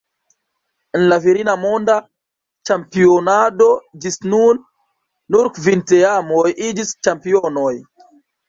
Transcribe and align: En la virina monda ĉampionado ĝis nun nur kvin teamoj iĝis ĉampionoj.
En 0.99 1.03
la 1.11 1.17
virina 1.25 1.53
monda 1.65 1.97
ĉampionado 2.71 3.69
ĝis 4.07 4.19
nun 4.33 4.65
nur 5.37 5.53
kvin 5.59 5.87
teamoj 5.93 6.45
iĝis 6.71 6.99
ĉampionoj. 7.09 7.73